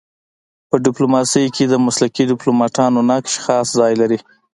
په 0.69 0.75
ډيپلوماسی 0.85 1.45
کي 1.55 1.63
د 1.67 1.73
مسلکي 1.85 2.23
ډيپلوماتانو 2.31 2.99
نقش 3.11 3.33
خاص 3.45 3.67
ځای 3.79 3.93
لري. 4.01 4.19